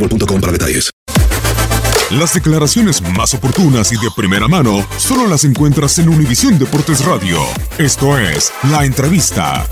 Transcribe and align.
boostmobile.com 0.00 0.40
para 0.40 0.52
detalles. 0.52 0.90
Las 2.10 2.34
declaraciones 2.34 3.00
más 3.16 3.34
oportunas 3.34 3.92
y 3.92 3.94
de 3.94 4.10
primera 4.16 4.48
mano 4.48 4.84
solo 4.96 5.28
las 5.28 5.44
encuentras 5.44 5.96
en 6.00 6.08
Univisión 6.08 6.58
Deportes 6.58 7.04
Radio. 7.04 7.38
Esto 7.78 8.18
es 8.18 8.52
La 8.68 8.84
Entrevista. 8.84 9.64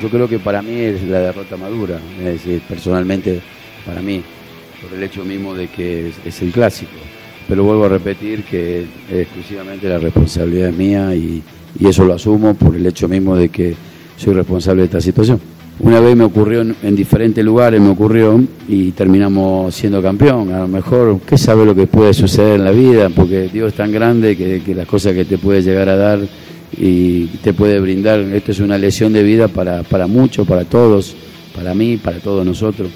Yo 0.00 0.08
creo 0.08 0.28
que 0.28 0.38
para 0.38 0.62
mí 0.62 0.80
es 0.80 1.02
la 1.02 1.18
derrota 1.18 1.56
madura, 1.56 2.00
es 2.20 2.24
decir, 2.24 2.62
personalmente 2.68 3.42
para 3.84 4.00
mí, 4.00 4.22
por 4.80 4.96
el 4.96 5.02
hecho 5.02 5.24
mismo 5.24 5.52
de 5.54 5.66
que 5.68 6.12
es, 6.24 6.42
el 6.42 6.52
clásico. 6.52 6.92
Pero 7.48 7.64
vuelvo 7.64 7.86
a 7.86 7.88
repetir 7.88 8.44
que 8.44 8.86
exclusivamente 9.10 9.88
la 9.88 9.98
responsabilidad 9.98 10.68
es 10.68 10.76
mía 10.76 11.14
y 11.16 11.42
eso 11.80 12.04
lo 12.04 12.14
asumo 12.14 12.54
por 12.54 12.76
el 12.76 12.86
hecho 12.86 13.08
mismo 13.08 13.34
de 13.34 13.48
que 13.48 13.74
soy 14.20 14.34
responsable 14.34 14.82
de 14.82 14.86
esta 14.86 15.00
situación. 15.00 15.40
Una 15.78 15.98
vez 15.98 16.14
me 16.14 16.24
ocurrió 16.24 16.60
en, 16.60 16.76
en 16.82 16.94
diferentes 16.94 17.42
lugares, 17.42 17.80
me 17.80 17.88
ocurrió 17.88 18.38
y 18.68 18.90
terminamos 18.90 19.74
siendo 19.74 20.02
campeón. 20.02 20.52
A 20.52 20.58
lo 20.58 20.68
mejor, 20.68 21.20
¿qué 21.26 21.38
sabe 21.38 21.64
lo 21.64 21.74
que 21.74 21.86
puede 21.86 22.12
suceder 22.12 22.56
en 22.56 22.64
la 22.64 22.70
vida? 22.70 23.08
Porque 23.08 23.48
Dios 23.50 23.68
es 23.68 23.76
tan 23.78 23.90
grande 23.90 24.36
que, 24.36 24.74
las 24.74 24.86
cosas 24.86 25.14
que 25.14 25.24
te 25.24 25.38
puede 25.38 25.62
llegar 25.62 25.88
a 25.88 25.96
dar 25.96 26.18
y 26.76 27.28
te 27.42 27.54
puede 27.54 27.80
brindar, 27.80 28.20
esto 28.20 28.52
es 28.52 28.60
una 28.60 28.76
lesión 28.76 29.14
de 29.14 29.22
vida 29.22 29.48
para, 29.48 29.82
para 29.84 30.06
muchos, 30.06 30.46
para 30.46 30.66
todos, 30.66 31.16
para 31.56 31.74
mí, 31.74 31.96
para 31.96 32.18
todos 32.18 32.44
nosotros. 32.44 32.90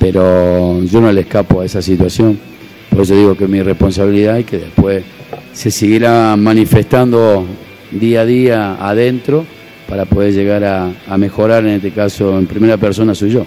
Pero 0.00 0.82
yo 0.82 1.00
no 1.00 1.12
le 1.12 1.20
escapo 1.20 1.60
a 1.60 1.66
esa 1.66 1.80
situación. 1.80 2.36
Por 2.90 3.02
eso 3.02 3.14
digo 3.14 3.36
que 3.36 3.44
es 3.44 3.50
mi 3.50 3.62
responsabilidad 3.62 4.38
y 4.38 4.44
que 4.44 4.58
después 4.58 5.04
se 5.52 5.70
seguirá 5.70 6.36
manifestando 6.36 7.46
día 7.92 8.22
a 8.22 8.24
día 8.24 8.74
adentro 8.80 9.46
para 9.88 10.04
poder 10.04 10.32
llegar 10.32 10.64
a, 10.64 11.16
mejorar, 11.16 11.64
en 11.64 11.74
este 11.74 11.92
caso 11.92 12.38
en 12.38 12.46
primera 12.46 12.76
persona 12.76 13.14
soy 13.14 13.30
yo. 13.30 13.46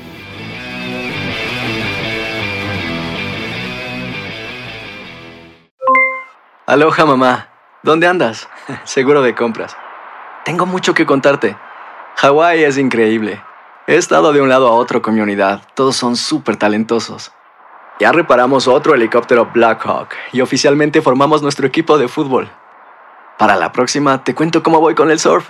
Aloha 6.65 7.05
mamá, 7.05 7.49
¿dónde 7.81 8.07
andas? 8.07 8.49
Seguro 8.83 9.21
de 9.21 9.33
compras. 9.35 9.75
Tengo 10.43 10.65
mucho 10.65 10.93
que 10.93 11.05
contarte. 11.05 11.55
Hawái 12.17 12.63
es 12.63 12.77
increíble. 12.77 13.41
He 13.87 13.95
estado 13.95 14.33
de 14.33 14.41
un 14.41 14.49
lado 14.49 14.67
a 14.67 14.71
otro 14.71 15.01
con 15.01 15.15
mi 15.15 15.21
unidad. 15.21 15.61
Todos 15.75 15.95
son 15.95 16.15
súper 16.15 16.57
talentosos. 16.57 17.31
Ya 17.99 18.11
reparamos 18.11 18.67
otro 18.67 18.93
helicóptero 18.93 19.49
Blackhawk 19.53 20.09
y 20.33 20.41
oficialmente 20.41 21.01
formamos 21.01 21.41
nuestro 21.41 21.65
equipo 21.65 21.97
de 21.97 22.07
fútbol. 22.07 22.49
Para 23.37 23.55
la 23.55 23.71
próxima 23.71 24.23
te 24.23 24.35
cuento 24.35 24.61
cómo 24.61 24.79
voy 24.79 24.93
con 24.93 25.09
el 25.09 25.19
surf 25.19 25.49